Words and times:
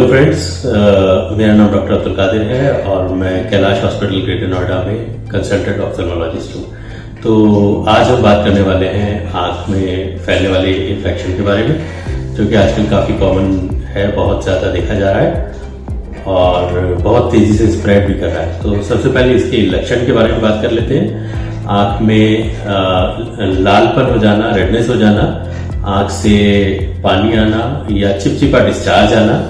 Hello 0.00 0.12
friends 0.12 0.62
मेरा 1.38 1.54
नाम 1.54 1.70
doctor 1.72 1.92
Abdul 1.94 2.12
Qadir 2.16 2.42
है 2.50 2.70
और 2.82 3.08
मैं 3.14 3.32
कैलाश 3.50 3.82
हॉस्पिटल 3.84 4.20
ग्रेटर 4.24 4.46
नोएडा 4.48 4.78
में 4.84 5.26
कंसल्टेंट 5.28 5.80
ऑप्थेल्मोलॉजिस्ट 5.80 6.54
हूँ। 6.56 6.62
तो 7.22 7.34
आज 7.88 8.06
हम 8.06 8.22
बात 8.22 8.44
करने 8.44 8.62
वाले 8.68 8.86
हैं 8.88 9.32
आँख 9.40 9.68
में 9.70 10.16
फैलने 10.18 10.48
वाले 10.48 10.72
इन्फेक्शन 10.86 11.36
के 11.36 11.42
बारे 11.42 11.66
में, 11.66 11.84
जो 12.36 12.46
कि 12.46 12.54
आजकल 12.54 12.88
काफ़ी 12.90 13.18
कॉमन 13.18 13.52
है, 13.88 14.06
बहुत 14.16 14.42
ज़्यादा 14.44 14.70
देखा 14.72 14.94
जा 14.94 15.10
रहा 15.10 15.20
है 15.20 16.24
और 16.28 16.96
बहुत 17.02 17.30
तेज़ी 17.32 17.58
से 17.58 17.70
स्प्रेड 17.72 18.06
भी 18.06 18.18
कर 18.20 18.26
रहा 18.26 18.40
है। 18.40 18.62
तो 18.62 18.82
सबसे 18.84 19.08
पहले 19.10 19.34
इसके 19.34 19.62
लक्षण 19.68 20.06
के 20.06 20.12
बारे 20.12 20.32
में 20.32 20.42
बात 20.42 20.62
कर 20.62 20.70
लेते 20.72 20.98
हैं। 20.98 21.08
आँख 21.76 22.02
में 22.02 22.26
लालपन 23.60 24.12
हो 24.12 24.18
जाना 24.18 24.54
रेडनेस 24.56 24.88
हो 24.88 24.96
जाना, 24.96 25.30
आँख 25.98 26.10
से 26.12 26.36
पानी 27.04 27.38
आना 27.38 27.64
या 27.92 28.18
चिपचिपा 28.18 28.66
डिस्चार्ज 28.66 29.14
आना 29.14 29.42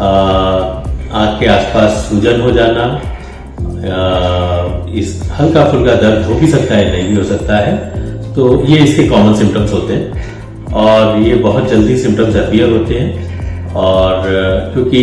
आँख 0.00 1.38
के 1.40 1.46
आसपास 1.48 2.04
सूजन 2.08 2.40
हो 2.40 2.50
जाना 2.50 2.84
इस 5.00 5.08
हल्का 5.32 5.64
फुल्का 5.70 5.94
दर्द 5.96 6.24
हो 6.26 6.34
भी 6.34 6.46
सकता 6.48 6.74
है, 6.74 6.90
नहीं 6.92 7.08
भी 7.08 7.16
हो 7.16 7.24
सकता 7.24 7.56
है। 7.58 7.72
तो 8.34 8.64
ये 8.66 8.78
इसके 8.78 9.06
कॉमन 9.08 9.34
सिम्टम्स 9.34 9.72
होते 9.72 9.94
हैं 9.94 10.72
और 10.82 11.18
ये 11.20 11.34
बहुत 11.44 11.68
जल्दी 11.70 11.96
सिम्टम्स 11.98 12.36
अपियर 12.36 12.70
होते 12.70 12.94
हैं। 12.94 13.28
और, 13.72 14.22
क्योंकि 14.72 15.02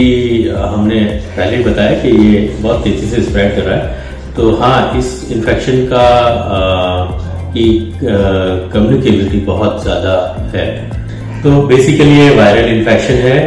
हमने 0.52 1.00
पहले 1.36 1.58
ही 1.58 1.64
बताया 1.64 1.92
कि 2.02 2.10
ये 2.26 2.40
बहुत 2.62 2.84
तेज़ी 2.84 3.08
से 3.08 3.22
स्प्रेड 3.24 3.56
कर 3.56 3.62
रहा 3.62 3.76
है। 3.76 4.34
तो 4.36 4.52
हाँ 4.58 4.98
इस 4.98 5.32
इन्फेक्शन 5.32 5.86
का 5.86 6.08
की 7.54 7.68
कम्युनिकेबिलिटी 8.02 9.40
बहुत 9.46 9.84
ज़्यादा 9.84 10.16
है। 10.56 10.66
तो 11.44 11.62
बेसिकली 11.68 12.20
ये 12.20 12.30
वायरल 12.36 12.68
इन्फेक्शन 12.72 13.24
है 13.28 13.40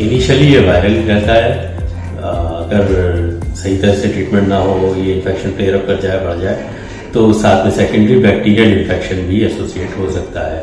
इनिशियली 0.00 0.46
ये 0.46 0.60
वायरल 0.66 0.94
रहता 1.08 1.34
है। 1.34 1.72
अगर 2.64 2.84
सही 3.54 3.76
तरह 3.78 3.94
से 3.94 4.08
ट्रीटमेंट 4.08 4.48
ना 4.48 4.56
हो, 4.58 4.94
ये 4.96 5.12
इन्फेक्शन 5.14 5.50
प्लेयर 5.50 5.74
अप 5.74 5.86
कर 5.86 6.00
जाए, 6.00 6.18
बढ़ 6.26 6.40
जाए 6.40 6.72
तो 7.14 7.32
साथ 7.34 7.64
में 7.64 7.70
सेकेंडरी 7.72 8.16
बैक्टीरियल 8.20 8.78
इन्फेक्शन 8.78 9.16
भी 9.26 9.40
एसोसिएट 9.46 9.96
हो 9.98 10.10
सकता 10.12 10.40
है। 10.46 10.62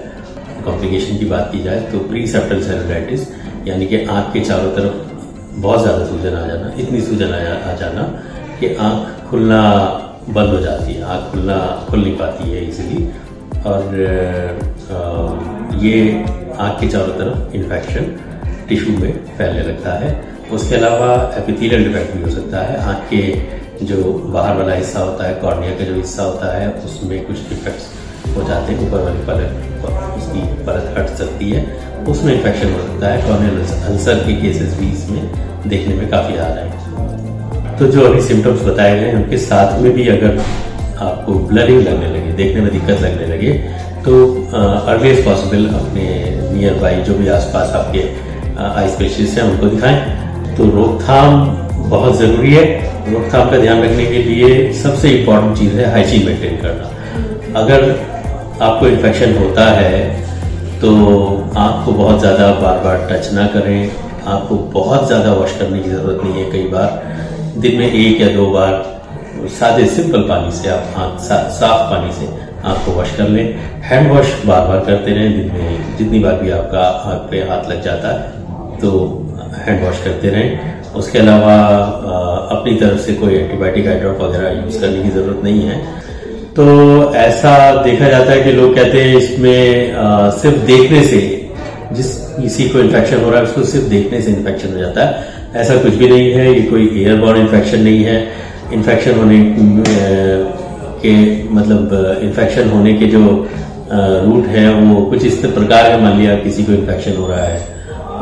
कॉम्प्लिकेशन 0.66 1.18
की 1.18 1.26
बात 1.26 1.50
की 1.52 1.62
जाए 1.64 1.80
तो 1.92 2.00
प्री 2.10 2.26
सेप्टल 2.28 2.62
सेलुलाइटिस 2.64 3.28
यानी 3.68 3.86
कि 3.86 4.04
आँख 4.06 4.34
के 4.34 4.40
चारों 4.42 4.72
तरफ़ 4.76 4.96
बहुत 5.58 5.82
ज़्यादा 5.82 6.06
सूजन 6.06 6.36
आ 6.36 6.46
जाना, 6.48 6.74
इतनी 6.80 7.02
सूजन 7.02 7.34
आ 7.34 7.74
जाना 7.76 8.04
कि 8.60 8.74
आँख 8.78 9.30
खुलना 9.30 9.62
बंद 10.30 10.54
हो 10.54 10.60
जाती 10.62 10.94
है, 10.94 11.04
आँख 11.04 11.32
खुलना, 11.32 11.58
खुल 11.90 12.00
नहीं 12.00 12.18
पाती 12.18 12.52
है 12.52 12.68
इजीली 12.68 13.08
और 13.66 13.82
ये 15.84 15.96
आँख 16.60 16.80
के 16.80 16.88
चारों 16.88 17.14
तरफ़ 17.20 17.56
इन्फेक्शन 17.56 18.04
टिश्यू 18.72 18.98
में 18.98 19.12
फैलने 19.38 19.64
लगता 19.64 19.94
है। 20.00 20.10
उसके 20.52 20.76
अलावा 20.76 21.10
एपिथेलियल 21.38 21.84
डिफेक्ट 21.84 22.16
भी 22.16 22.24
हो 22.24 22.30
सकता 22.32 22.62
है। 22.62 22.78
आँख 22.90 23.10
के 23.10 23.86
जो 23.86 24.02
बाहर 24.34 24.58
वाला 24.58 24.74
हिस्सा 24.74 25.00
होता 25.00 25.28
है, 25.28 25.34
कॉर्निया 25.36 25.72
का 25.72 25.86
जो 25.86 25.96
हिस्सा 25.96 26.24
होता 26.24 26.58
है, 26.58 26.70
उसमें 26.86 27.26
कुछ 27.26 27.38
डिफेक्ट्स 27.50 28.36
हो 28.36 28.44
जाते 28.50 28.74
हैं। 28.74 28.88
ऊपर 28.88 29.04
वाली 29.04 29.24
परत 29.28 29.52
उसकी 30.18 30.42
परत 30.66 30.96
हट 30.98 31.16
सकती 31.18 31.50
है। 31.52 31.66
उसमें 32.10 32.34
इन्फेक्शन 32.34 32.74
हो 32.74 32.82
सकता 32.82 33.08
है। 33.08 33.22
कॉर्नियल 33.22 33.60
अल्सर 33.90 34.24
के 34.28 34.34
केसेस 34.42 34.78
भी 34.80 34.92
इसमें 34.92 35.22
देखने 35.68 35.96
में 35.96 36.10
काफ़ी 36.10 36.38
आ 36.38 36.48
रहे 36.48 36.66
हैं। 36.66 37.78
तो 37.78 37.88
जो 37.88 38.02
अभी 38.02 38.22
सिम्टम्स 38.22 38.64
बताए 38.64 39.00
गए 39.00 39.06
हैं, 39.06 39.16
उनके 39.16 39.38
साथ 39.40 39.80
में 39.82 39.92
भी 39.94 40.08
अगर 40.08 40.42
आपको 41.02 41.34
ब्लरिंग 41.52 41.82
लगने 41.82 42.10
लगे, 42.10 42.32
देखने 42.34 42.62
में 42.62 42.72
दिक्कत 42.72 43.02
लगने 43.02 43.28
लगे 43.28 43.54
तो 44.06 44.14
अर्लीस्ट 44.88 45.24
पॉसिबल 45.26 45.66
अपने 45.76 46.04
नियर 46.54 46.74
बाई 46.74 47.02
जो 47.02 47.14
भी 47.14 47.28
आसपास 47.30 47.70
आपके 47.76 48.31
आई 48.60 48.88
स्पेशलिस्ट 48.90 49.38
हैं 49.38 49.44
उनको 49.44 49.68
दिखाएँ। 49.68 50.56
तो 50.58 50.66
रोकथाम 50.72 51.46
बहुत 51.90 52.18
ज़रूरी 52.18 52.54
है। 52.54 52.64
रोकथाम 53.04 53.50
का 53.52 53.58
ध्यान 53.58 53.82
रखने 53.84 54.06
के 54.06 54.24
लिए 54.24 54.72
सबसे 54.74 55.10
इंपॉर्टेंट 55.12 55.58
चीज़ 55.58 55.80
है 55.80 55.92
हाइजीन 55.92 56.26
मेंटेन 56.26 56.58
करना। 56.62 57.60
अगर 57.60 57.90
आपको 58.62 58.88
इन्फेक्शन 58.88 59.38
होता 59.38 59.66
है 59.72 60.00
तो 60.82 60.92
आपको 61.58 61.92
बहुत 61.94 62.20
ज़्यादा 62.20 62.52
बार 62.60 62.78
बार 62.84 63.08
टच 63.12 63.32
ना 63.34 63.46
करें। 63.48 63.92
आपको 64.28 64.56
बहुत 64.74 65.08
ज़्यादा 65.08 65.34
वॉश 65.34 65.58
करने 65.60 65.80
की 65.80 65.90
ज़रूरत 65.90 66.24
नहीं 66.24 66.44
है 66.44 66.52
कई 66.52 66.68
बार। 66.68 66.90
दिन 67.58 67.78
में 67.78 67.88
एक 67.88 68.22
या 68.22 68.28
दो 68.36 68.46
बार, 68.52 68.74
सादे 69.50 69.86
सिंपल 69.88 70.22
पानी 70.30 70.52
से 70.52 70.70
आप 70.70 70.94
हाथ 70.96 71.18
साफ़ 71.52 71.90
पानी 71.92 72.12
से 72.14 72.26
आँख 72.64 72.86
को 72.86 72.92
वॉश 72.92 73.16
कर 73.18 73.30
लें। 73.30 73.56
हैंड 73.84 74.12
वॉश 74.12 74.34
बार 74.46 74.68
बार 74.68 74.84
करते 74.86 75.12
रहें 75.12 75.32
दिन 75.34 75.52
में 75.54 75.98
जितनी 75.98 76.20
बार 76.20 76.36
भी 76.42 76.50
आपका 76.52 76.84
हाथ 77.06 77.30
पे 77.32 77.40
हाथ 77.50 77.70
लग 77.70 77.82
जाता 77.84 78.14
है 78.14 78.78
तो 78.80 78.92
हैंड 79.58 79.84
वॉश 79.86 80.04
करते 80.04 80.30
रहें। 80.30 80.94
उसके 80.96 81.20
अलावा 81.20 81.56
अपनी 82.52 82.76
तरफ़ 82.76 83.00
से 83.02 83.14
कोई 83.16 83.36
एंटीबायोटिक 83.36 83.88
हाइड्रॉप 83.88 84.22
वगैरह 84.22 84.62
यूज़ 84.62 84.80
करने 84.82 85.04
की 85.04 85.10
ज़रूरत 85.10 85.44
नहीं 85.44 85.62
है। 85.68 85.76
तो 86.56 86.64
ऐसा 87.16 87.52
देखा 87.84 88.08
जाता 88.10 88.32
है 88.32 88.42
कि 88.44 88.52
लोग 88.52 88.76
कहते 88.76 89.02
हैं 89.02 89.18
इसमें 89.18 89.94
आ, 89.94 90.30
सिर्फ़ 90.32 90.58
देखने 90.66 91.04
से 91.04 91.20
जिस 91.94 92.16
किसी 92.34 92.68
को 92.70 92.80
इन्फेक्शन 92.80 93.22
हो 93.24 93.30
रहा 93.30 93.40
है 93.40 93.46
उसको 93.46 93.64
सिर्फ़ 93.66 93.88
देखने 93.90 94.22
से 94.22 94.32
इन्फेक्शन 94.32 94.74
हो 94.74 94.80
जाता 94.80 95.06
है। 95.06 95.62
ऐसा 95.62 95.76
कुछ 95.84 95.94
भी 95.94 96.08
नहीं 96.10 96.32
है 96.34 96.54
ये 96.54 96.62
कोई 96.64 96.88
एयरबॉर्न 97.04 97.40
इन्फेक्शन 97.40 97.80
नहीं 97.82 98.04
है। 98.04 98.18
इन्फेक्शन 98.74 99.18
होने 99.20 99.40
के 101.04 101.14
मतलब 101.50 102.20
इन्फेक्शन 102.24 102.70
होने 102.70 102.94
के 102.94 103.06
जो 103.08 103.20
रूट 103.92 104.46
है, 104.48 104.74
वो 104.74 105.02
कुछ 105.06 105.26
इस 105.26 105.38
प्रकार 105.38 105.90
का 105.90 105.98
मान 105.98 106.20
लिया 106.20 106.36
किसी 106.40 106.64
को 106.64 106.72
इन्फेक्शन 106.74 107.16
हो 107.16 107.28
रहा 107.28 107.44
है, 107.44 107.60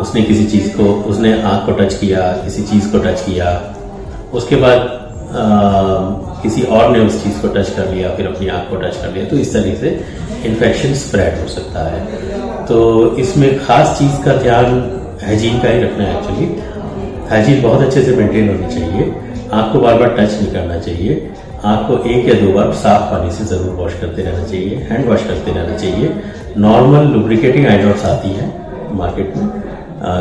उसने 0.01 0.21
किसी 0.23 0.45
चीज़ 0.47 0.69
को, 0.77 0.83
उसने 1.09 1.33
आँख 1.41 1.65
को 1.65 1.71
टच 1.81 1.93
किया, 1.95 2.21
किसी 2.45 2.63
चीज़ 2.63 2.91
को 2.91 2.99
टच 2.99 3.21
किया, 3.21 3.51
उसके 4.33 4.55
बाद 4.55 4.97
किसी 6.43 6.61
और 6.63 6.89
ने 6.91 6.99
उस 7.05 7.23
चीज़ 7.23 7.41
को 7.41 7.47
टच 7.55 7.69
कर 7.69 7.89
लिया, 7.89 8.09
फिर 8.15 8.27
अपनी 8.27 8.47
आँख 8.49 8.69
को 8.69 8.75
टच 8.77 8.97
कर 8.97 9.13
लिया 9.13 9.25
तो 9.29 9.37
इस 9.37 9.53
तरीके 9.53 9.77
से 9.77 9.89
इन्फेक्शन 10.49 10.93
स्प्रेड 10.95 11.39
हो 11.41 11.47
सकता 11.49 11.83
है। 11.89 12.65
तो 12.65 12.77
इसमें 13.17 13.49
खास 13.59 13.97
चीज़ 13.99 14.23
का 14.25 14.35
ध्यान 14.41 14.81
हाइजीन 15.23 15.59
का 15.61 15.69
ही 15.69 15.81
रखना 15.81 16.03
है 16.03 16.17
एक्चुअली 16.17 16.47
हाइजीन 17.29 17.61
बहुत 17.61 17.81
अच्छे 17.81 18.03
से 18.03 18.15
मेंटेन 18.15 18.49
होनी 18.49 18.73
चाहिए। 18.75 19.11
आँख 19.53 19.71
को 19.73 19.79
बार 19.79 19.97
बार 19.99 20.09
टच 20.17 20.33
नहीं 20.33 20.51
करना 20.53 20.77
चाहिए। 20.79 21.29
आँख 21.65 21.87
को 21.87 21.97
एक 22.09 22.27
या 22.27 22.33
दो 22.41 22.51
बार 22.53 22.71
साफ़ 22.81 23.09
पानी 23.11 23.31
से 23.31 23.45
ज़रूर 23.45 23.75
वॉश 23.75 23.93
करते 24.01 24.21
रहना 24.23 24.43
चाहिए 24.47 24.75
हैंड 24.89 25.07
वॉश 25.09 25.23
करते 25.27 25.51
रहना 25.51 25.77
चाहिए। 25.77 26.11
नॉर्मल 26.57 27.07
लुब्रिकेटिंग 27.13 27.65
आईड्रॉप्स 27.67 28.05
आती 28.05 28.29
है 28.33 28.51
मार्केट 28.97 29.35
में। 29.37 29.47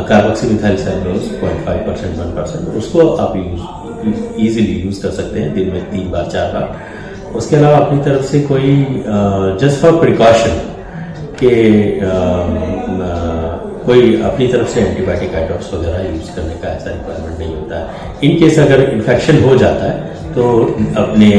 Carboxy 0.07 0.47
methyl 0.47 0.77
cellulose 0.77 1.27
point 1.41 1.65
five 1.65 1.79
percent 1.87 2.17
one 2.17 2.31
percent 2.35 2.77
उसको 2.77 3.07
आप 3.25 3.35
यूज़ 3.37 4.41
ईजिली 4.41 4.73
यूज़ 4.81 5.01
कर 5.03 5.11
सकते 5.11 5.39
हैं, 5.39 5.53
दिन 5.55 5.71
में 5.73 5.91
तीन 5.91 6.09
बार, 6.11 6.25
चार 6.25 6.51
बार। 6.53 7.35
उसके 7.37 7.55
अलावा 7.55 7.77
अपनी 7.77 7.99
तरफ़ 8.03 8.25
से 8.25 8.39
कोई 8.41 8.75
जस्ट 9.61 9.81
फॉर 9.81 9.99
प्रिकॉशन 9.99 10.57
के 11.43 11.53
कोई 13.89 14.01
अपनी 14.23 14.47
तरफ़ 14.47 14.67
से 14.69 14.81
एंटीबायोटिक 14.81 15.35
आइटम्स 15.35 15.73
वगैरह 15.73 15.99
यूज़ 16.09 16.29
करने 16.35 16.55
का 16.61 16.67
ऐसा 16.69 16.89
रिक्वायरमेंट 16.91 17.39
नहीं 17.39 17.53
होता। 17.55 17.77
है 17.77 17.85
इन 18.23 18.37
केस 18.39 18.59
अगर 18.59 18.89
इन्फेक्शन 18.89 19.43
हो 19.43 19.55
जाता 19.57 19.85
है 19.85 20.33
तो 20.33 20.43
अपने 21.03 21.29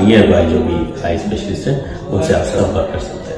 नियर 0.00 0.30
बाय 0.30 0.46
जो 0.46 0.58
भी 0.62 0.78
आई 1.08 1.18
स्पेशलिस्ट 1.18 1.68
हैं, 1.68 1.78
उनसे 2.08 2.34
आप 2.34 2.42
संपर्क 2.46 2.88
कर 2.92 3.00
सकते 3.00 3.26
हैं। 3.26 3.29